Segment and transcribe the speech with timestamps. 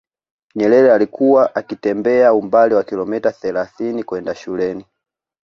[0.55, 4.85] nyerere alikuwa akitembea umbali wa kilometa thelathini kwenda shuleni